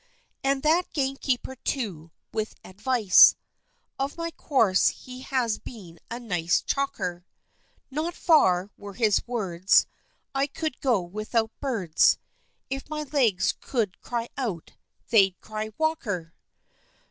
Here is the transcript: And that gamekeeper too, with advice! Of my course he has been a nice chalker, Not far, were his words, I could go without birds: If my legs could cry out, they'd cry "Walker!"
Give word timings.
And 0.43 0.63
that 0.63 0.91
gamekeeper 0.93 1.57
too, 1.57 2.09
with 2.33 2.55
advice! 2.63 3.35
Of 3.99 4.17
my 4.17 4.31
course 4.31 4.87
he 4.87 5.21
has 5.21 5.59
been 5.59 5.99
a 6.09 6.19
nice 6.19 6.59
chalker, 6.63 7.23
Not 7.91 8.15
far, 8.15 8.71
were 8.79 8.93
his 8.95 9.21
words, 9.27 9.85
I 10.33 10.47
could 10.47 10.81
go 10.81 10.99
without 11.01 11.51
birds: 11.59 12.17
If 12.67 12.89
my 12.89 13.03
legs 13.13 13.53
could 13.61 14.01
cry 14.01 14.29
out, 14.39 14.71
they'd 15.11 15.39
cry 15.39 15.69
"Walker!" 15.77 16.33